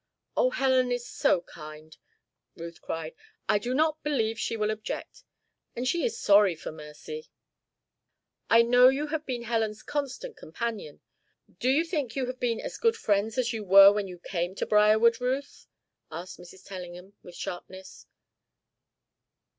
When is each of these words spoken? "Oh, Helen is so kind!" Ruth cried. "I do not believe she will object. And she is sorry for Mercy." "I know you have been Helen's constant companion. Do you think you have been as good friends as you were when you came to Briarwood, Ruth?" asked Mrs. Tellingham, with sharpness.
"Oh, 0.35 0.49
Helen 0.49 0.91
is 0.91 1.05
so 1.05 1.41
kind!" 1.41 1.95
Ruth 2.55 2.81
cried. 2.81 3.13
"I 3.47 3.59
do 3.59 3.71
not 3.75 4.01
believe 4.01 4.39
she 4.39 4.57
will 4.57 4.71
object. 4.71 5.23
And 5.75 5.87
she 5.87 6.03
is 6.03 6.17
sorry 6.19 6.55
for 6.55 6.71
Mercy." 6.71 7.29
"I 8.49 8.63
know 8.63 8.87
you 8.89 9.05
have 9.09 9.27
been 9.27 9.43
Helen's 9.43 9.83
constant 9.83 10.35
companion. 10.35 11.01
Do 11.59 11.69
you 11.69 11.85
think 11.85 12.15
you 12.15 12.25
have 12.25 12.39
been 12.39 12.59
as 12.59 12.79
good 12.79 12.95
friends 12.97 13.37
as 13.37 13.53
you 13.53 13.63
were 13.63 13.91
when 13.91 14.07
you 14.07 14.17
came 14.17 14.55
to 14.55 14.65
Briarwood, 14.65 15.21
Ruth?" 15.21 15.67
asked 16.11 16.39
Mrs. 16.39 16.63
Tellingham, 16.65 17.13
with 17.21 17.35
sharpness. 17.35 18.07